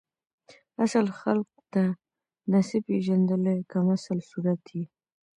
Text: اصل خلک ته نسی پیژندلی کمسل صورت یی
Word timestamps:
اصل 0.83 1.05
خلک 1.19 1.49
ته 1.73 1.83
نسی 2.51 2.77
پیژندلی 2.87 3.55
کمسل 3.71 4.19
صورت 4.29 4.61
یی 4.73 4.83